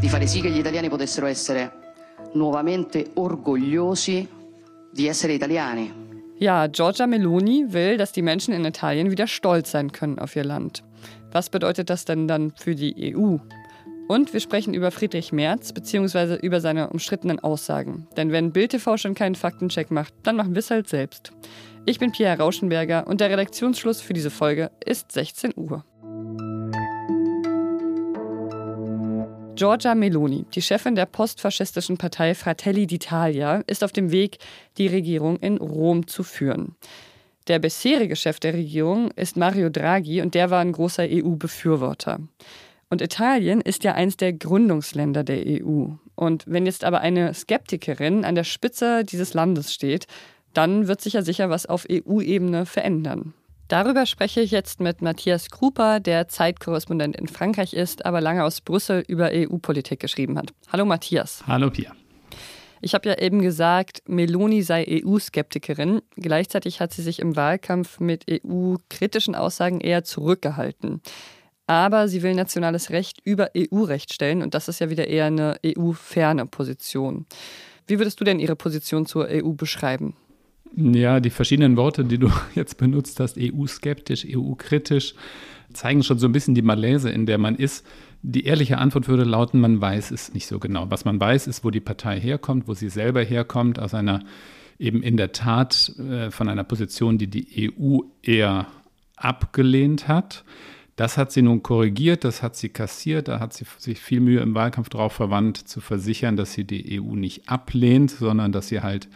Di 0.00 0.08
fare 0.08 0.26
sì 0.26 0.40
che 0.40 0.50
gli 0.50 0.58
italiani 0.58 0.88
potessero 0.88 1.26
essere 1.26 1.70
nuovamente 2.32 3.10
orgogliosi 3.14 4.28
di 4.90 5.06
essere 5.06 5.34
italiani. 5.34 6.06
Ja, 6.38 6.68
Giorgia 6.68 7.06
Meloni 7.06 7.72
will, 7.72 7.96
dass 7.96 8.10
die 8.10 8.22
Menschen 8.22 8.54
in 8.54 8.64
Italien 8.64 9.12
wieder 9.12 9.28
stolz 9.28 9.70
sein 9.70 9.92
können 9.92 10.18
auf 10.18 10.34
ihr 10.34 10.42
Land. 10.42 10.82
Was 11.30 11.48
bedeutet 11.48 11.90
das 11.90 12.04
denn 12.04 12.26
dann 12.26 12.52
für 12.56 12.74
die 12.74 13.14
EU? 13.14 13.36
Und 14.08 14.32
wir 14.32 14.40
sprechen 14.40 14.74
über 14.74 14.90
Friedrich 14.90 15.32
Merz 15.32 15.72
bzw. 15.72 16.38
über 16.44 16.60
seine 16.60 16.90
umstrittenen 16.90 17.38
Aussagen. 17.38 18.08
Denn 18.16 18.32
wenn 18.32 18.50
Bild 18.50 18.72
TV 18.72 18.96
schon 18.96 19.14
keinen 19.14 19.36
Faktencheck 19.36 19.92
macht, 19.92 20.12
dann 20.24 20.34
machen 20.34 20.54
wir 20.54 20.60
es 20.60 20.70
halt 20.70 20.88
selbst. 20.88 21.30
Ich 21.86 21.98
bin 21.98 22.12
Pierre 22.12 22.38
Rauschenberger 22.38 23.06
und 23.06 23.20
der 23.20 23.30
Redaktionsschluss 23.30 24.00
für 24.00 24.12
diese 24.12 24.30
Folge 24.30 24.70
ist 24.84 25.12
16 25.12 25.52
Uhr. 25.56 25.84
Giorgia 29.54 29.94
Meloni, 29.94 30.46
die 30.54 30.62
Chefin 30.62 30.94
der 30.94 31.06
postfaschistischen 31.06 31.98
Partei 31.98 32.34
Fratelli 32.34 32.84
d'Italia, 32.84 33.64
ist 33.66 33.82
auf 33.82 33.92
dem 33.92 34.12
Weg, 34.12 34.38
die 34.76 34.86
Regierung 34.86 35.38
in 35.38 35.56
Rom 35.56 36.06
zu 36.06 36.22
führen. 36.22 36.76
Der 37.48 37.58
bisherige 37.58 38.14
Chef 38.14 38.38
der 38.38 38.54
Regierung 38.54 39.10
ist 39.12 39.36
Mario 39.36 39.70
Draghi 39.70 40.20
und 40.20 40.34
der 40.34 40.50
war 40.50 40.60
ein 40.60 40.72
großer 40.72 41.04
EU-Befürworter. 41.10 42.20
Und 42.90 43.02
Italien 43.02 43.60
ist 43.60 43.84
ja 43.84 43.94
eins 43.94 44.16
der 44.16 44.32
Gründungsländer 44.32 45.24
der 45.24 45.42
EU. 45.46 45.86
Und 46.14 46.44
wenn 46.46 46.66
jetzt 46.66 46.84
aber 46.84 47.00
eine 47.00 47.34
Skeptikerin 47.34 48.24
an 48.24 48.34
der 48.34 48.44
Spitze 48.44 49.04
dieses 49.04 49.34
Landes 49.34 49.74
steht, 49.74 50.06
dann 50.58 50.88
wird 50.88 51.00
sich 51.00 51.12
ja 51.12 51.22
sicher 51.22 51.50
was 51.50 51.66
auf 51.66 51.86
EU-Ebene 51.88 52.66
verändern. 52.66 53.32
Darüber 53.68 54.06
spreche 54.06 54.40
ich 54.40 54.50
jetzt 54.50 54.80
mit 54.80 55.02
Matthias 55.02 55.50
Krupa, 55.50 56.00
der 56.00 56.26
Zeitkorrespondent 56.26 57.14
in 57.14 57.28
Frankreich 57.28 57.74
ist, 57.74 58.04
aber 58.04 58.20
lange 58.20 58.42
aus 58.42 58.60
Brüssel 58.60 59.04
über 59.06 59.30
EU-Politik 59.32 60.00
geschrieben 60.00 60.36
hat. 60.36 60.52
Hallo 60.72 60.84
Matthias. 60.84 61.44
Hallo 61.46 61.70
Pia. 61.70 61.92
Ich 62.80 62.94
habe 62.94 63.08
ja 63.08 63.18
eben 63.18 63.40
gesagt, 63.40 64.02
Meloni 64.08 64.62
sei 64.62 65.04
EU-Skeptikerin. 65.04 66.02
Gleichzeitig 66.16 66.80
hat 66.80 66.92
sie 66.92 67.02
sich 67.02 67.20
im 67.20 67.36
Wahlkampf 67.36 68.00
mit 68.00 68.24
EU-kritischen 68.28 69.36
Aussagen 69.36 69.80
eher 69.80 70.02
zurückgehalten. 70.02 71.02
Aber 71.68 72.08
sie 72.08 72.24
will 72.24 72.34
nationales 72.34 72.90
Recht 72.90 73.20
über 73.22 73.50
EU-Recht 73.56 74.12
stellen 74.12 74.42
und 74.42 74.54
das 74.54 74.66
ist 74.66 74.80
ja 74.80 74.90
wieder 74.90 75.06
eher 75.06 75.26
eine 75.26 75.60
EU-ferne 75.64 76.46
Position. 76.46 77.26
Wie 77.86 78.00
würdest 78.00 78.18
du 78.18 78.24
denn 78.24 78.40
ihre 78.40 78.56
Position 78.56 79.06
zur 79.06 79.28
EU 79.30 79.52
beschreiben? 79.52 80.16
Ja, 80.76 81.20
die 81.20 81.30
verschiedenen 81.30 81.76
Worte, 81.76 82.04
die 82.04 82.18
du 82.18 82.30
jetzt 82.54 82.78
benutzt 82.78 83.20
hast, 83.20 83.36
EU-skeptisch, 83.38 84.26
EU-kritisch, 84.28 85.14
zeigen 85.72 86.02
schon 86.02 86.18
so 86.18 86.26
ein 86.26 86.32
bisschen 86.32 86.54
die 86.54 86.62
Malaise, 86.62 87.10
in 87.10 87.26
der 87.26 87.38
man 87.38 87.56
ist. 87.56 87.86
Die 88.22 88.44
ehrliche 88.44 88.78
Antwort 88.78 89.08
würde 89.08 89.24
lauten, 89.24 89.60
man 89.60 89.80
weiß 89.80 90.10
es 90.10 90.34
nicht 90.34 90.46
so 90.46 90.58
genau. 90.58 90.90
Was 90.90 91.04
man 91.04 91.20
weiß, 91.20 91.46
ist, 91.46 91.64
wo 91.64 91.70
die 91.70 91.80
Partei 91.80 92.18
herkommt, 92.20 92.66
wo 92.66 92.74
sie 92.74 92.88
selber 92.88 93.22
herkommt, 93.22 93.78
aus 93.78 93.94
einer 93.94 94.24
eben 94.78 95.02
in 95.02 95.16
der 95.16 95.32
Tat 95.32 95.92
äh, 95.98 96.30
von 96.30 96.48
einer 96.48 96.64
Position, 96.64 97.18
die 97.18 97.26
die 97.26 97.72
EU 97.78 98.00
eher 98.22 98.66
abgelehnt 99.16 100.08
hat. 100.08 100.44
Das 100.96 101.16
hat 101.16 101.30
sie 101.30 101.42
nun 101.42 101.62
korrigiert, 101.62 102.24
das 102.24 102.42
hat 102.42 102.56
sie 102.56 102.70
kassiert, 102.70 103.28
da 103.28 103.38
hat 103.38 103.52
sie 103.52 103.64
sich 103.78 104.00
viel 104.00 104.18
Mühe 104.20 104.40
im 104.40 104.54
Wahlkampf 104.54 104.88
darauf 104.88 105.12
verwandt, 105.12 105.56
zu 105.56 105.80
versichern, 105.80 106.36
dass 106.36 106.54
sie 106.54 106.64
die 106.64 107.00
EU 107.00 107.14
nicht 107.14 107.48
ablehnt, 107.48 108.10
sondern 108.10 108.50
dass 108.50 108.68
sie 108.68 108.80
halt 108.80 109.08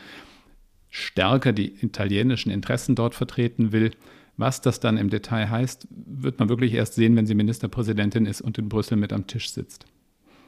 stärker 0.93 1.53
die 1.53 1.73
italienischen 1.83 2.53
Interessen 2.53 2.95
dort 2.95 3.15
vertreten 3.15 3.73
will. 3.73 3.93
Was 4.37 4.61
das 4.61 4.79
dann 4.79 4.99
im 4.99 5.11
Detail 5.11 5.49
heißt, 5.51 5.89
wird 5.91 6.39
man 6.39 6.49
wirklich 6.49 6.75
erst 6.75 6.95
sehen, 6.95 7.17
wenn 7.17 7.27
sie 7.27 7.35
Ministerpräsidentin 7.35 8.27
ist 8.27 8.43
und 8.43 8.59
in 8.59 8.69
Brüssel 8.69 8.97
mit 8.97 9.13
am 9.13 9.27
Tisch 9.27 9.51
sitzt. 9.51 9.87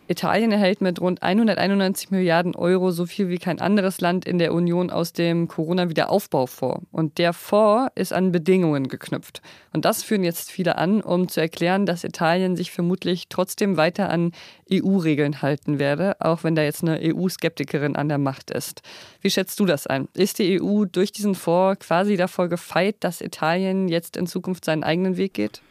Italien 0.06 0.52
erhält 0.52 0.82
mit 0.82 1.00
rund 1.00 1.22
191 1.22 2.10
Milliarden 2.10 2.54
Euro 2.54 2.90
so 2.90 3.06
viel 3.06 3.30
wie 3.30 3.38
kein 3.38 3.58
anderes 3.58 4.02
Land 4.02 4.26
in 4.26 4.38
der 4.38 4.52
Union 4.52 4.90
aus 4.90 5.14
dem 5.14 5.48
Corona-Wiederaufbaufonds. 5.48 6.86
Und 6.92 7.16
der 7.16 7.32
Fonds 7.32 7.90
ist 7.94 8.12
an 8.12 8.30
Bedingungen 8.30 8.88
geknüpft. 8.88 9.40
Und 9.72 9.86
das 9.86 10.02
führen 10.02 10.22
jetzt 10.22 10.50
viele 10.50 10.76
an, 10.76 11.00
um 11.00 11.28
zu 11.28 11.40
erklären, 11.40 11.86
dass 11.86 12.04
Italien 12.04 12.54
sich 12.54 12.70
vermutlich 12.70 13.28
trotzdem 13.30 13.78
weiter 13.78 14.10
an 14.10 14.32
EU-Regeln 14.70 15.40
halten 15.40 15.78
werde, 15.78 16.20
auch 16.20 16.44
wenn 16.44 16.54
da 16.54 16.62
jetzt 16.62 16.82
eine 16.82 17.00
EU-Skeptikerin 17.00 17.96
an 17.96 18.10
der 18.10 18.18
Macht 18.18 18.50
ist. 18.50 18.82
Wie 19.22 19.30
schätzt 19.30 19.58
du 19.58 19.64
das 19.64 19.86
ein? 19.86 20.08
Ist 20.12 20.38
die 20.38 20.60
EU 20.60 20.84
durch 20.84 21.12
diesen 21.12 21.34
Fonds 21.34 21.80
quasi 21.80 22.18
davor 22.18 22.48
gefeit, 22.48 22.96
dass 23.00 23.22
Italien 23.22 23.88
jetzt 23.88 24.18
in 24.18 24.26
Zukunft 24.26 24.66
seinen 24.66 24.84
eigenen 24.84 25.16
Weg 25.16 25.32
geht? 25.32 25.62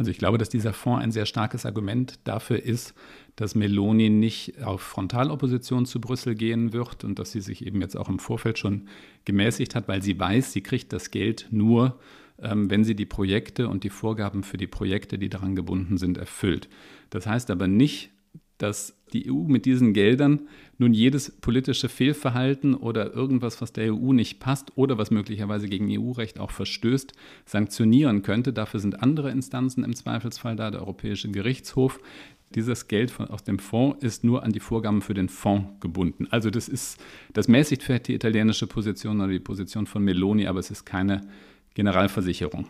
Also 0.00 0.10
ich 0.10 0.16
glaube, 0.16 0.38
dass 0.38 0.48
dieser 0.48 0.72
Fonds 0.72 1.04
ein 1.04 1.12
sehr 1.12 1.26
starkes 1.26 1.66
Argument 1.66 2.20
dafür 2.24 2.62
ist, 2.62 2.94
dass 3.36 3.54
Meloni 3.54 4.08
nicht 4.08 4.62
auf 4.62 4.80
Frontalopposition 4.80 5.84
zu 5.84 6.00
Brüssel 6.00 6.34
gehen 6.34 6.72
wird 6.72 7.04
und 7.04 7.18
dass 7.18 7.32
sie 7.32 7.42
sich 7.42 7.66
eben 7.66 7.82
jetzt 7.82 7.98
auch 7.98 8.08
im 8.08 8.18
Vorfeld 8.18 8.58
schon 8.58 8.88
gemäßigt 9.26 9.74
hat, 9.74 9.88
weil 9.88 10.00
sie 10.02 10.18
weiß, 10.18 10.54
sie 10.54 10.62
kriegt 10.62 10.94
das 10.94 11.10
Geld 11.10 11.48
nur, 11.50 12.00
ähm, 12.40 12.70
wenn 12.70 12.82
sie 12.82 12.96
die 12.96 13.04
Projekte 13.04 13.68
und 13.68 13.84
die 13.84 13.90
Vorgaben 13.90 14.42
für 14.42 14.56
die 14.56 14.66
Projekte, 14.66 15.18
die 15.18 15.28
daran 15.28 15.54
gebunden 15.54 15.98
sind, 15.98 16.16
erfüllt. 16.16 16.70
Das 17.10 17.26
heißt 17.26 17.50
aber 17.50 17.68
nicht, 17.68 18.10
dass 18.62 18.94
die 19.12 19.30
EU 19.30 19.44
mit 19.44 19.66
diesen 19.66 19.92
Geldern 19.92 20.48
nun 20.78 20.94
jedes 20.94 21.30
politische 21.30 21.88
Fehlverhalten 21.88 22.74
oder 22.74 23.12
irgendwas, 23.12 23.60
was 23.60 23.72
der 23.72 23.92
EU 23.94 24.12
nicht 24.12 24.40
passt 24.40 24.76
oder 24.76 24.98
was 24.98 25.10
möglicherweise 25.10 25.68
gegen 25.68 25.88
EU-Recht 25.90 26.38
auch 26.38 26.50
verstößt, 26.50 27.12
sanktionieren 27.44 28.22
könnte. 28.22 28.52
Dafür 28.52 28.80
sind 28.80 29.02
andere 29.02 29.30
Instanzen 29.30 29.84
im 29.84 29.94
Zweifelsfall 29.94 30.56
da, 30.56 30.70
der 30.70 30.80
Europäische 30.80 31.30
Gerichtshof. 31.30 32.00
Dieses 32.54 32.88
Geld 32.88 33.10
von, 33.10 33.28
aus 33.28 33.44
dem 33.44 33.58
Fonds 33.58 34.02
ist 34.02 34.24
nur 34.24 34.42
an 34.42 34.52
die 34.52 34.60
Vorgaben 34.60 35.02
für 35.02 35.14
den 35.14 35.28
Fonds 35.28 35.68
gebunden. 35.80 36.26
Also 36.30 36.50
das 36.50 36.68
ist, 36.68 37.00
das 37.32 37.46
mäßigt 37.46 37.82
vielleicht 37.82 38.08
die 38.08 38.14
italienische 38.14 38.66
Position 38.66 39.20
oder 39.20 39.30
die 39.30 39.38
Position 39.38 39.86
von 39.86 40.02
Meloni, 40.02 40.46
aber 40.46 40.58
es 40.58 40.70
ist 40.70 40.84
keine 40.84 41.20
Generalversicherung. 41.74 42.66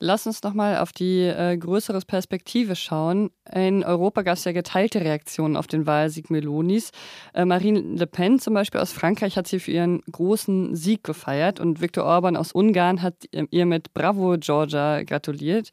Lass 0.00 0.28
uns 0.28 0.44
nochmal 0.44 0.78
auf 0.78 0.92
die 0.92 1.22
äh, 1.22 1.56
größere 1.56 1.98
Perspektive 2.06 2.76
schauen. 2.76 3.30
In 3.52 3.82
Europa 3.82 4.22
gab 4.22 4.34
es 4.34 4.44
ja 4.44 4.52
geteilte 4.52 5.00
Reaktionen 5.00 5.56
auf 5.56 5.66
den 5.66 5.86
Wahlsieg 5.86 6.30
Melonis. 6.30 6.92
Äh, 7.34 7.44
Marine 7.44 7.80
Le 7.80 8.06
Pen 8.06 8.38
zum 8.38 8.54
Beispiel 8.54 8.80
aus 8.80 8.92
Frankreich 8.92 9.36
hat 9.36 9.48
sie 9.48 9.58
für 9.58 9.72
ihren 9.72 10.00
großen 10.02 10.76
Sieg 10.76 11.02
gefeiert 11.02 11.58
und 11.58 11.80
Viktor 11.80 12.04
Orban 12.04 12.36
aus 12.36 12.52
Ungarn 12.52 13.02
hat 13.02 13.14
ihr 13.32 13.66
mit 13.66 13.92
Bravo 13.92 14.36
Georgia 14.38 15.02
gratuliert. 15.02 15.70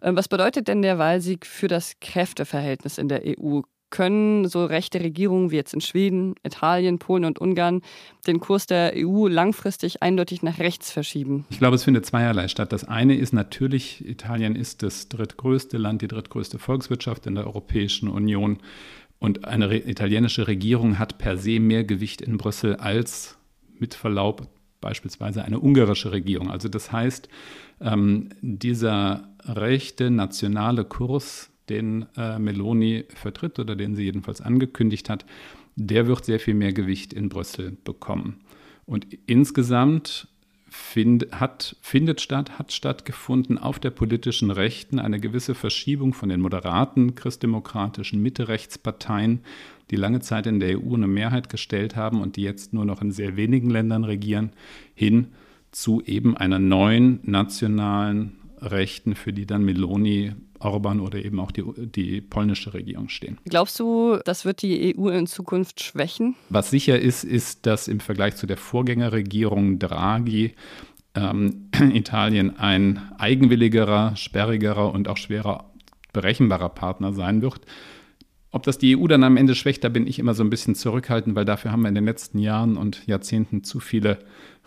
Äh, 0.00 0.10
was 0.12 0.26
bedeutet 0.26 0.66
denn 0.66 0.82
der 0.82 0.98
Wahlsieg 0.98 1.46
für 1.46 1.68
das 1.68 1.92
Kräfteverhältnis 2.00 2.98
in 2.98 3.08
der 3.08 3.22
EU? 3.24 3.60
Können 3.90 4.48
so 4.48 4.64
rechte 4.64 5.00
Regierungen 5.00 5.50
wie 5.50 5.56
jetzt 5.56 5.74
in 5.74 5.80
Schweden, 5.80 6.34
Italien, 6.42 6.98
Polen 6.98 7.24
und 7.24 7.38
Ungarn 7.38 7.82
den 8.26 8.40
Kurs 8.40 8.66
der 8.66 8.92
EU 8.96 9.28
langfristig 9.28 10.02
eindeutig 10.02 10.42
nach 10.42 10.58
rechts 10.58 10.90
verschieben? 10.90 11.46
Ich 11.50 11.58
glaube, 11.58 11.76
es 11.76 11.84
findet 11.84 12.06
zweierlei 12.06 12.48
statt. 12.48 12.72
Das 12.72 12.84
eine 12.84 13.16
ist 13.16 13.32
natürlich, 13.32 14.06
Italien 14.06 14.56
ist 14.56 14.82
das 14.82 15.08
drittgrößte 15.08 15.78
Land, 15.78 16.02
die 16.02 16.08
drittgrößte 16.08 16.58
Volkswirtschaft 16.58 17.26
in 17.26 17.34
der 17.34 17.46
Europäischen 17.46 18.08
Union. 18.08 18.58
Und 19.18 19.44
eine 19.44 19.74
italienische 19.74 20.46
Regierung 20.46 20.98
hat 20.98 21.18
per 21.18 21.36
se 21.36 21.58
mehr 21.58 21.84
Gewicht 21.84 22.20
in 22.20 22.36
Brüssel 22.36 22.76
als 22.76 23.36
mit 23.78 23.94
Verlaub 23.94 24.48
beispielsweise 24.80 25.44
eine 25.44 25.60
ungarische 25.60 26.12
Regierung. 26.12 26.50
Also 26.50 26.68
das 26.68 26.92
heißt, 26.92 27.28
ähm, 27.80 28.30
dieser 28.40 29.28
rechte 29.44 30.10
nationale 30.10 30.84
Kurs 30.84 31.50
den 31.70 32.06
äh, 32.16 32.38
Meloni 32.38 33.04
vertritt 33.08 33.58
oder 33.58 33.76
den 33.76 33.94
sie 33.94 34.04
jedenfalls 34.04 34.40
angekündigt 34.40 35.10
hat, 35.10 35.24
der 35.76 36.06
wird 36.06 36.24
sehr 36.24 36.40
viel 36.40 36.54
mehr 36.54 36.72
Gewicht 36.72 37.12
in 37.12 37.28
Brüssel 37.28 37.76
bekommen. 37.84 38.40
Und 38.84 39.06
insgesamt 39.26 40.28
find, 40.70 41.28
hat, 41.32 41.76
findet 41.80 42.20
statt, 42.20 42.58
hat 42.58 42.72
stattgefunden 42.72 43.58
auf 43.58 43.78
der 43.78 43.90
politischen 43.90 44.50
Rechten 44.50 44.98
eine 44.98 45.20
gewisse 45.20 45.54
Verschiebung 45.54 46.14
von 46.14 46.28
den 46.28 46.40
moderaten 46.40 47.14
christdemokratischen 47.14 48.22
Mitte-Rechtsparteien, 48.22 49.40
die 49.90 49.96
lange 49.96 50.20
Zeit 50.20 50.46
in 50.46 50.60
der 50.60 50.78
EU 50.78 50.94
eine 50.94 51.06
Mehrheit 51.06 51.48
gestellt 51.48 51.96
haben 51.96 52.20
und 52.20 52.36
die 52.36 52.42
jetzt 52.42 52.72
nur 52.72 52.84
noch 52.84 53.02
in 53.02 53.10
sehr 53.10 53.36
wenigen 53.36 53.70
Ländern 53.70 54.04
regieren, 54.04 54.50
hin 54.94 55.28
zu 55.70 56.02
eben 56.02 56.36
einer 56.36 56.58
neuen 56.58 57.20
nationalen 57.22 58.38
Rechten, 58.60 59.14
für 59.14 59.32
die 59.32 59.46
dann 59.46 59.64
Meloni 59.64 60.32
Orban 60.60 61.00
oder 61.00 61.24
eben 61.24 61.40
auch 61.40 61.50
die, 61.50 61.64
die 61.76 62.20
polnische 62.20 62.74
Regierung 62.74 63.08
stehen. 63.08 63.38
Glaubst 63.44 63.78
du, 63.78 64.18
das 64.24 64.44
wird 64.44 64.62
die 64.62 64.96
EU 64.96 65.08
in 65.08 65.26
Zukunft 65.26 65.82
schwächen? 65.82 66.34
Was 66.48 66.70
sicher 66.70 66.98
ist, 66.98 67.24
ist, 67.24 67.66
dass 67.66 67.88
im 67.88 68.00
Vergleich 68.00 68.36
zu 68.36 68.46
der 68.46 68.56
Vorgängerregierung 68.56 69.78
Draghi 69.78 70.54
ähm, 71.14 71.70
Italien 71.92 72.58
ein 72.58 73.12
eigenwilligerer, 73.18 74.16
sperrigerer 74.16 74.92
und 74.92 75.08
auch 75.08 75.16
schwerer 75.16 75.70
berechenbarer 76.12 76.70
Partner 76.70 77.12
sein 77.12 77.42
wird. 77.42 77.60
Ob 78.50 78.62
das 78.62 78.78
die 78.78 78.96
EU 78.96 79.06
dann 79.06 79.24
am 79.24 79.36
Ende 79.36 79.54
schwächt, 79.54 79.84
da 79.84 79.90
bin 79.90 80.06
ich 80.06 80.18
immer 80.18 80.32
so 80.32 80.42
ein 80.42 80.48
bisschen 80.48 80.74
zurückhaltend, 80.74 81.36
weil 81.36 81.44
dafür 81.44 81.70
haben 81.70 81.82
wir 81.82 81.88
in 81.88 81.94
den 81.94 82.06
letzten 82.06 82.38
Jahren 82.38 82.78
und 82.78 83.06
Jahrzehnten 83.06 83.62
zu 83.62 83.78
viele 83.78 84.18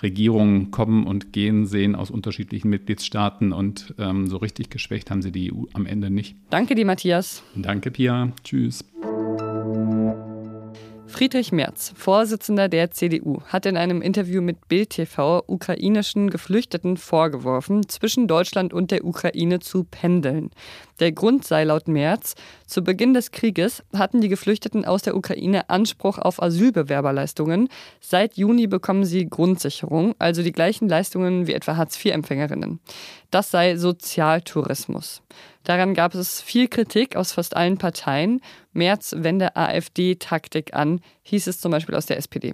Regierungen 0.04 0.72
kommen 0.72 1.08
und 1.08 1.34
gehen 1.34 1.66
sehen 1.66 1.96
aus 1.96 2.12
unterschiedlichen 2.12 2.70
Mitgliedstaaten 2.70 3.54
und 3.54 3.94
ähm, 3.98 4.28
so 4.28 4.38
richtig 4.38 4.70
geschwächt 4.70 5.10
haben 5.10 5.22
sie 5.22 5.32
die 5.32 5.52
EU 5.52 5.64
am 5.74 5.86
Ende 5.86 6.10
nicht. 6.10 6.36
Danke 6.50 6.76
dir, 6.76 6.86
Matthias. 6.86 7.44
Danke, 7.56 7.92
Pia. 7.92 8.32
Tschüss. 8.44 8.84
Friedrich 11.12 11.52
Merz, 11.52 11.94
Vorsitzender 11.96 12.70
der 12.70 12.92
CDU, 12.92 13.42
hat 13.48 13.66
in 13.66 13.76
einem 13.76 14.02
Interview 14.02 14.42
mit 14.42 14.70
Bild 14.70 14.92
TV 14.92 15.44
ukrainischen 15.46 16.30
Geflüchteten 16.30 16.96
vorgeworfen, 16.96 17.88
zwischen 17.90 18.28
Deutschland 18.28 18.74
und 18.74 18.92
der 18.92 19.04
Ukraine 19.04 19.60
zu 19.60 19.84
pendeln. 19.84 20.52
Der 21.02 21.12
Grund 21.12 21.46
sei 21.46 21.66
laut 21.66 21.90
Merz, 21.90 22.36
zu 22.66 22.82
Beginn 22.82 23.14
des 23.14 23.32
Krieges 23.32 23.84
hatten 23.94 24.22
die 24.22 24.30
Geflüchteten 24.30 24.86
aus 24.86 25.02
der 25.02 25.16
Ukraine 25.16 25.70
Anspruch 25.70 26.18
auf 26.18 26.42
Asylbewerberleistungen. 26.42 27.68
Seit 28.00 28.38
Juni 28.38 28.68
bekommen 28.68 29.04
sie 29.04 29.30
Grundsicherung, 29.30 30.16
also 30.18 30.42
die 30.42 30.54
gleichen 30.54 30.88
Leistungen 30.88 31.46
wie 31.46 31.54
etwa 31.54 31.76
Hartz-IV-Empfängerinnen. 31.76 32.80
Das 33.32 33.52
sei 33.52 33.76
Sozialtourismus. 33.76 35.22
Daran 35.64 35.94
gab 35.94 36.16
es 36.16 36.42
viel 36.42 36.68
Kritik 36.68 37.16
aus 37.16 37.32
fast 37.32 37.56
allen 37.56 37.78
Parteien. 37.78 38.42
Merz 38.74 39.14
wende 39.18 39.56
AfD-Taktik 39.56 40.74
an, 40.74 41.02
hieß 41.24 41.48
es 41.48 41.60
zum 41.60 41.72
Beispiel 41.72 41.96
aus 41.96 42.06
der 42.06 42.18
SPD. 42.18 42.54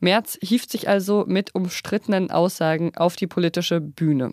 Merz 0.00 0.38
hieft 0.42 0.70
sich 0.70 0.88
also 0.88 1.24
mit 1.26 1.54
umstrittenen 1.54 2.30
Aussagen 2.30 2.96
auf 2.96 3.16
die 3.16 3.26
politische 3.26 3.80
Bühne. 3.80 4.32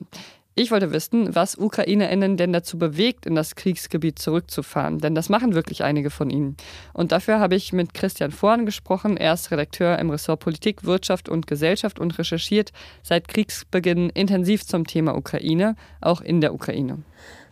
Ich 0.59 0.71
wollte 0.71 0.91
wissen, 0.91 1.35
was 1.35 1.55
UkrainerInnen 1.55 2.35
denn 2.35 2.51
dazu 2.51 2.79
bewegt, 2.79 3.27
in 3.27 3.35
das 3.35 3.53
Kriegsgebiet 3.53 4.17
zurückzufahren. 4.17 4.97
Denn 4.97 5.13
das 5.13 5.29
machen 5.29 5.53
wirklich 5.53 5.83
einige 5.83 6.09
von 6.09 6.31
ihnen. 6.31 6.57
Und 6.93 7.11
dafür 7.11 7.39
habe 7.39 7.53
ich 7.53 7.73
mit 7.73 7.93
Christian 7.93 8.31
Vorn 8.31 8.65
gesprochen. 8.65 9.17
Er 9.17 9.33
ist 9.33 9.51
Redakteur 9.51 9.99
im 9.99 10.09
Ressort 10.09 10.39
Politik, 10.39 10.83
Wirtschaft 10.83 11.29
und 11.29 11.45
Gesellschaft 11.45 11.99
und 11.99 12.17
recherchiert 12.17 12.71
seit 13.03 13.27
Kriegsbeginn 13.27 14.09
intensiv 14.09 14.65
zum 14.65 14.87
Thema 14.87 15.15
Ukraine, 15.15 15.75
auch 16.01 16.21
in 16.21 16.41
der 16.41 16.55
Ukraine. 16.55 17.03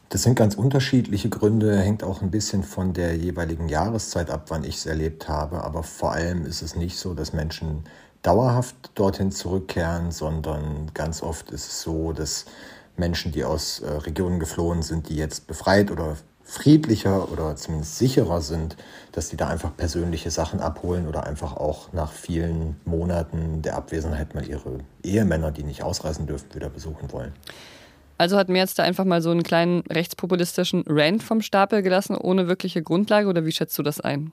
Das 0.10 0.22
sind 0.22 0.36
ganz 0.36 0.56
unterschiedliche 0.56 1.30
Gründe, 1.30 1.78
hängt 1.80 2.04
auch 2.04 2.22
ein 2.22 2.30
bisschen 2.30 2.63
von 2.63 2.94
der 2.94 3.16
jeweiligen 3.18 3.68
Jahreszeit 3.68 4.30
ab, 4.30 4.46
wann 4.50 4.63
ich 4.63 4.78
es 4.78 4.86
erlebt 4.86 5.28
habe. 5.28 5.63
Aber 5.63 5.81
vor 5.81 6.12
allem 6.12 6.46
ist 6.46 6.62
es 6.62 6.75
nicht 6.75 6.98
so, 6.98 7.13
dass 7.13 7.34
Menschen 7.34 7.84
dauerhaft 8.22 8.75
dorthin 8.96 9.31
zurückkehren, 9.31 10.12
sondern 10.12 10.92
ganz 10.94 11.24
oft 11.24 11.50
ist 11.52 11.68
es 11.68 11.81
so, 11.81 12.13
dass 12.13 12.46
Menschen, 12.98 13.31
die 13.31 13.44
aus 13.44 13.80
äh, 13.80 13.90
Regionen 13.90 14.40
geflohen 14.40 14.84
sind, 14.84 15.10
die 15.10 15.16
jetzt 15.16 15.48
befreit 15.48 15.92
oder 15.92 16.18
friedlicher 16.44 17.31
oder 17.31 17.56
zumindest 17.56 17.98
sicherer 17.98 18.40
sind, 18.42 18.78
dass 19.12 19.30
die 19.30 19.38
da 19.38 19.48
einfach 19.48 19.75
persönliche 19.75 20.30
Sachen 20.30 20.60
abholen 20.60 21.08
oder 21.08 21.25
einfach 21.25 21.58
auch 21.58 21.92
nach 21.92 22.12
vielen 22.12 22.80
Monaten 22.86 23.63
der 23.63 23.75
Abwesenheit 23.75 24.36
mal 24.36 24.48
ihre 24.48 24.80
Ehemänner, 25.04 25.51
die 25.51 25.63
nicht 25.63 25.81
ausreisen 25.81 26.28
dürfen, 26.28 26.54
wieder 26.54 26.69
besuchen 26.69 27.12
wollen. 27.12 27.34
Also 28.17 28.38
hat 28.38 28.50
Merz 28.50 28.73
da 28.75 28.83
einfach 28.83 29.03
mal 29.03 29.21
so 29.21 29.31
einen 29.31 29.44
kleinen 29.44 29.81
rechtspopulistischen 29.91 30.85
Rant 30.88 31.21
vom 31.21 31.41
Stapel 31.41 31.81
gelassen, 31.81 32.15
ohne 32.15 32.47
wirkliche 32.47 32.81
Grundlage, 32.81 33.27
oder 33.27 33.45
wie 33.45 33.51
schätzt 33.51 33.77
du 33.77 33.83
das 33.83 34.00
ein? 34.00 34.31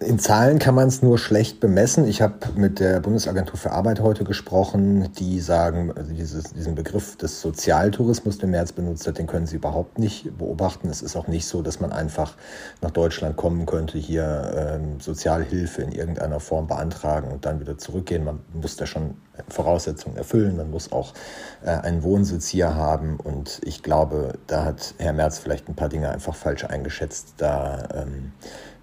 In 0.00 0.18
Zahlen 0.18 0.58
kann 0.58 0.74
man 0.74 0.88
es 0.88 1.02
nur 1.02 1.18
schlecht 1.18 1.60
bemessen. 1.60 2.06
Ich 2.06 2.22
habe 2.22 2.34
mit 2.54 2.80
der 2.80 3.00
Bundesagentur 3.00 3.58
für 3.58 3.72
Arbeit 3.72 4.00
heute 4.00 4.24
gesprochen. 4.24 5.12
Die 5.18 5.40
sagen, 5.40 5.92
also 5.94 6.12
dieses, 6.12 6.52
diesen 6.52 6.74
Begriff 6.74 7.16
des 7.16 7.40
Sozialtourismus, 7.40 8.38
den 8.38 8.50
März 8.50 8.72
benutzt 8.72 9.06
hat, 9.06 9.18
den 9.18 9.26
können 9.26 9.46
sie 9.46 9.56
überhaupt 9.56 9.98
nicht 9.98 10.36
beobachten. 10.38 10.88
Es 10.88 11.02
ist 11.02 11.16
auch 11.16 11.26
nicht 11.26 11.46
so, 11.46 11.62
dass 11.62 11.80
man 11.80 11.92
einfach 11.92 12.34
nach 12.80 12.90
Deutschland 12.90 13.36
kommen 13.36 13.66
könnte, 13.66 13.98
hier 13.98 14.78
ähm, 14.80 15.00
Sozialhilfe 15.00 15.82
in 15.82 15.92
irgendeiner 15.92 16.40
Form 16.40 16.66
beantragen 16.66 17.30
und 17.30 17.44
dann 17.44 17.60
wieder 17.60 17.78
zurückgehen. 17.78 18.24
Man 18.24 18.40
muss 18.52 18.76
da 18.76 18.86
schon 18.86 19.14
Voraussetzungen 19.48 20.16
erfüllen. 20.16 20.56
Man 20.56 20.70
muss 20.70 20.92
auch 20.92 21.14
äh, 21.64 21.70
einen 21.70 22.02
Wohnsitz 22.02 22.48
hier 22.48 22.74
haben. 22.74 23.18
Und 23.18 23.60
ich 23.64 23.82
glaube, 23.82 24.34
da 24.46 24.64
hat 24.64 24.94
Herr 24.98 25.12
Merz 25.12 25.38
vielleicht 25.38 25.68
ein 25.68 25.74
paar 25.74 25.88
Dinge 25.88 26.10
einfach 26.10 26.34
falsch 26.34 26.64
eingeschätzt. 26.64 27.34
Da 27.38 27.88
ähm, 27.94 28.32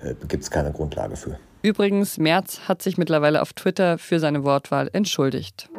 äh, 0.01 0.13
gibt 0.27 0.43
es 0.43 0.51
keine 0.51 0.71
Grundlage 0.71 1.15
für. 1.15 1.37
Übrigens, 1.61 2.17
Merz 2.17 2.61
hat 2.67 2.81
sich 2.81 2.97
mittlerweile 2.97 3.41
auf 3.41 3.53
Twitter 3.53 3.97
für 3.97 4.19
seine 4.19 4.43
Wortwahl 4.43 4.89
entschuldigt. 4.93 5.69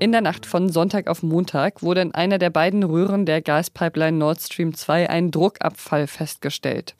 In 0.00 0.12
der 0.12 0.20
Nacht 0.20 0.44
von 0.44 0.68
Sonntag 0.68 1.06
auf 1.06 1.22
Montag 1.22 1.82
wurde 1.82 2.02
in 2.02 2.14
einer 2.14 2.38
der 2.38 2.50
beiden 2.50 2.82
Röhren 2.82 3.26
der 3.26 3.40
Gaspipeline 3.40 4.18
Nord 4.18 4.40
Stream 4.40 4.74
2 4.74 5.08
ein 5.08 5.30
Druckabfall 5.30 6.06
festgestellt. 6.06 6.94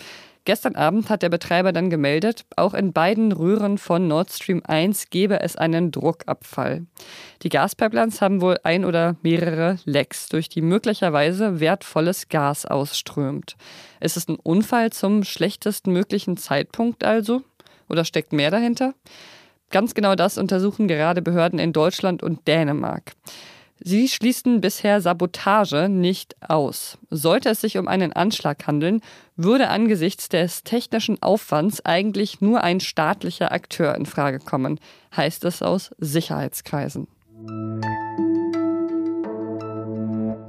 Gestern 0.46 0.76
Abend 0.76 1.08
hat 1.08 1.22
der 1.22 1.30
Betreiber 1.30 1.72
dann 1.72 1.88
gemeldet, 1.88 2.44
auch 2.54 2.74
in 2.74 2.92
beiden 2.92 3.32
Röhren 3.32 3.78
von 3.78 4.06
Nord 4.06 4.30
Stream 4.30 4.60
1 4.62 5.08
gebe 5.08 5.40
es 5.40 5.56
einen 5.56 5.90
Druckabfall. 5.90 6.84
Die 7.42 7.48
Gaspipelines 7.48 8.20
haben 8.20 8.42
wohl 8.42 8.58
ein 8.62 8.84
oder 8.84 9.16
mehrere 9.22 9.78
Lecks, 9.86 10.28
durch 10.28 10.50
die 10.50 10.60
möglicherweise 10.60 11.60
wertvolles 11.60 12.28
Gas 12.28 12.66
ausströmt. 12.66 13.56
Ist 14.00 14.18
es 14.18 14.28
ein 14.28 14.36
Unfall 14.36 14.92
zum 14.92 15.24
schlechtesten 15.24 15.92
möglichen 15.92 16.36
Zeitpunkt 16.36 17.04
also? 17.04 17.40
Oder 17.88 18.04
steckt 18.04 18.34
mehr 18.34 18.50
dahinter? 18.50 18.92
Ganz 19.70 19.94
genau 19.94 20.14
das 20.14 20.36
untersuchen 20.36 20.88
gerade 20.88 21.22
Behörden 21.22 21.58
in 21.58 21.72
Deutschland 21.72 22.22
und 22.22 22.46
Dänemark. 22.46 23.12
Sie 23.80 24.08
schließen 24.08 24.60
bisher 24.60 25.00
Sabotage 25.00 25.88
nicht 25.88 26.36
aus. 26.40 26.98
Sollte 27.10 27.50
es 27.50 27.60
sich 27.60 27.76
um 27.76 27.88
einen 27.88 28.12
Anschlag 28.12 28.66
handeln, 28.66 29.00
würde 29.36 29.68
angesichts 29.68 30.28
des 30.28 30.62
technischen 30.62 31.20
Aufwands 31.22 31.84
eigentlich 31.84 32.40
nur 32.40 32.62
ein 32.62 32.80
staatlicher 32.80 33.52
Akteur 33.52 33.94
in 33.96 34.06
Frage 34.06 34.38
kommen, 34.38 34.78
heißt 35.16 35.44
es 35.44 35.60
aus 35.60 35.90
Sicherheitskreisen. 35.98 37.08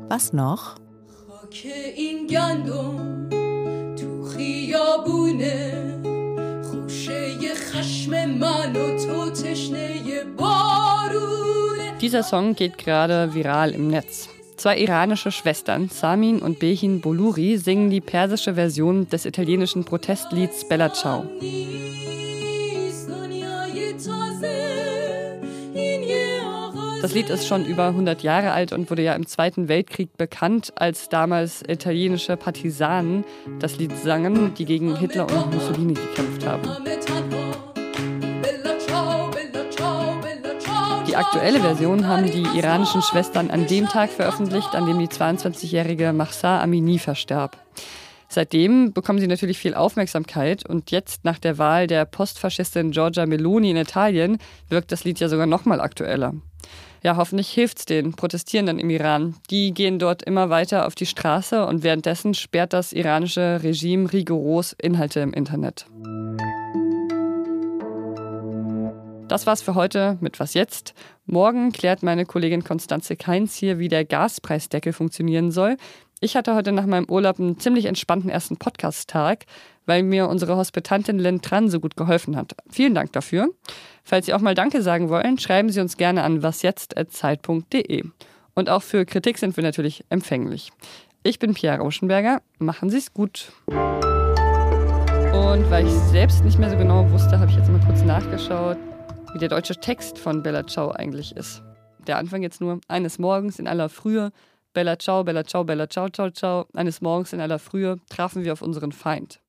Was 0.07 0.33
noch? 0.33 0.75
Dieser 12.02 12.24
Song 12.24 12.56
geht 12.56 12.78
gerade 12.78 13.34
viral 13.34 13.72
im 13.72 13.88
Netz. 13.88 14.30
Zwei 14.58 14.78
iranische 14.78 15.32
Schwestern, 15.32 15.90
Samin 15.90 16.40
und 16.40 16.60
Behin 16.60 17.02
Boluri, 17.02 17.58
singen 17.58 17.90
die 17.90 18.02
persische 18.02 18.56
Version 18.56 19.08
des 19.10 19.26
italienischen 19.26 19.86
Protestlieds 19.86 20.68
Bella 20.68 20.94
Ciao. 20.94 21.26
Das 27.02 27.14
Lied 27.14 27.30
ist 27.30 27.48
schon 27.48 27.66
über 27.66 27.88
100 27.88 28.24
Jahre 28.24 28.52
alt 28.52 28.74
und 28.74 28.90
wurde 28.90 29.04
ja 29.04 29.14
im 29.14 29.28
Zweiten 29.28 29.68
Weltkrieg 29.68 30.18
bekannt, 30.18 30.74
als 30.76 31.08
damals 31.08 31.62
italienische 31.62 32.36
Partisanen 32.36 33.24
das 33.60 33.78
Lied 33.78 33.96
sangen, 33.96 34.54
die 34.56 34.66
gegen 34.66 34.98
Hitler 34.98 35.28
und 35.28 35.54
Mussolini 35.54 35.94
gekämpft 35.94 36.48
haben. 36.48 36.68
Die 41.15 41.22
aktuelle 41.22 41.62
Version 41.62 42.10
haben 42.10 42.29
die 42.29 42.45
iranischen 42.60 43.01
Schwestern 43.01 43.50
an 43.50 43.67
dem 43.67 43.88
Tag 43.88 44.10
veröffentlicht, 44.10 44.75
an 44.75 44.86
dem 44.86 45.00
die 45.00 45.07
22-jährige 45.07 46.12
Mahsa 46.12 46.62
Amini 46.62 47.00
verstarb. 47.00 47.55
Seitdem 48.27 48.91
bekommen 48.91 49.19
sie 49.19 49.27
natürlich 49.27 49.57
viel 49.57 49.75
Aufmerksamkeit 49.75 50.67
und 50.67 50.91
jetzt 50.91 51.24
nach 51.24 51.39
der 51.39 51.57
Wahl 51.57 51.88
der 51.88 52.03
Postfaschistin 52.03 52.91
Giorgia 52.91 53.25
Meloni 53.27 53.72
in 53.72 53.77
Italien 53.77 54.39
wirkt 54.67 54.91
das 54.91 55.05
Lied 55.05 55.22
ja 55.22 55.29
sogar 55.29 55.45
noch 55.45 55.63
mal 55.63 55.79
aktueller. 55.79 56.34
Ja, 57.01 57.15
hoffentlich 57.15 57.50
hilft 57.50 57.79
es 57.79 57.86
den 57.86 58.12
Protestierenden 58.12 58.77
im 58.77 58.89
Iran. 58.89 59.36
Die 59.50 59.74
gehen 59.74 60.00
dort 60.00 60.22
immer 60.22 60.50
weiter 60.50 60.86
auf 60.86 60.95
die 60.95 61.05
Straße 61.05 61.65
und 61.65 61.81
währenddessen 61.81 62.34
sperrt 62.34 62.74
das 62.74 62.91
iranische 62.91 63.63
Regime 63.63 64.12
rigoros 64.12 64.75
Inhalte 64.81 65.22
im 65.22 65.31
Internet. 65.31 65.86
Das 69.36 69.46
war's 69.46 69.62
für 69.62 69.75
heute 69.75 70.18
mit 70.22 70.39
Was 70.39 70.54
jetzt? 70.54 70.94
Morgen 71.25 71.74
klärt 71.74 72.04
meine 72.04 72.25
Kollegin 72.25 72.63
Konstanze 72.63 73.18
Keins 73.18 73.54
hier, 73.54 73.80
wie 73.80 73.89
der 73.89 74.06
Gaspreisdeckel 74.06 74.94
funktionieren 74.94 75.51
soll. 75.51 75.75
Ich 76.22 76.38
hatte 76.38 76.56
heute 76.56 76.72
nach 76.72 76.86
meinem 76.86 77.10
Urlaub 77.10 77.38
einen 77.38 77.60
ziemlich 77.60 77.84
entspannten 77.84 78.30
ersten 78.30 78.56
Podcast-Tag, 78.56 79.44
weil 79.86 80.04
mir 80.04 80.30
unsere 80.30 80.56
Hospitantin 80.56 81.20
Lynn 81.20 81.42
Tran 81.42 81.70
so 81.70 81.82
gut 81.82 81.98
geholfen 81.98 82.38
hat. 82.38 82.54
Vielen 82.70 82.96
Dank 82.96 83.12
dafür. 83.12 83.50
Falls 84.06 84.25
Sie 84.25 84.34
auch 84.34 84.39
mal 84.39 84.56
Danke 84.56 84.82
sagen 84.82 85.10
wollen, 85.10 85.38
schreiben 85.38 85.68
Sie 85.70 85.82
uns 85.82 85.98
gerne 85.98 86.24
an 86.24 86.42
wasjetzt.zeit.de. 86.42 88.06
Und 88.54 88.70
auch 88.70 88.84
für 88.84 89.06
Kritik 89.06 89.38
sind 89.38 89.58
wir 89.58 89.65
natürlich 89.65 90.06
empfänglich. 90.08 90.72
Ich 91.24 91.39
bin 91.39 91.54
Pierre 91.54 91.80
Rauschenberger. 91.80 92.42
Machen 92.58 92.89
Sie 92.89 93.00
es 93.00 93.13
gut. 93.13 93.51
Und 93.68 93.75
weil 95.70 95.86
ich 95.86 95.94
selbst 96.13 96.46
nicht 96.46 96.58
mehr 96.58 96.70
so 96.70 96.77
genau 96.77 97.12
wusste, 97.12 97.38
habe 97.38 97.51
ich 97.51 97.58
jetzt 97.58 97.70
mal 97.70 97.82
kurz 97.86 98.01
nachgeschaut 98.01 98.77
wie 99.36 99.39
der 99.39 99.50
deutsche 99.50 99.75
Text 99.75 100.18
von 100.18 100.44
Bella 100.44 100.65
Ciao 100.65 100.92
eigentlich 100.92 101.36
ist. 101.36 101.62
Der 102.08 102.18
Anfang 102.18 102.42
jetzt 102.42 102.62
nur 102.62 102.80
eines 102.88 103.20
Morgens 103.20 103.60
in 103.60 103.68
aller 103.68 103.89
Frühe, 103.89 104.32
Bella 104.72 104.98
Ciao, 104.98 105.25
Bella 105.25 105.44
Ciao, 105.44 105.65
Bella 105.65 105.89
Ciao, 105.89 106.08
Ciao, 106.08 106.30
Ciao, 106.30 106.68
eines 106.74 107.01
Morgens 107.01 107.34
in 107.34 107.42
aller 107.42 107.60
Frühe 107.60 107.98
trafen 108.10 108.46
wir 108.46 108.54
auf 108.54 108.62
unseren 108.62 108.94
Feind. 108.94 109.42